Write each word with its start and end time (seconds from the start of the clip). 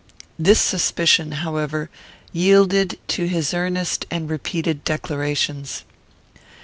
This 0.39 0.59
suspicion, 0.59 1.31
however, 1.31 1.91
yielded 2.33 2.97
to 3.09 3.25
his 3.27 3.53
earnest 3.53 4.07
and 4.09 4.31
repeated 4.31 4.83
declarations. 4.83 5.83